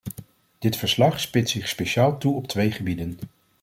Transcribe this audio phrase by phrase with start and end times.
[0.63, 3.19] Dit verslag spitst zich speciaal toe op twee gebieden.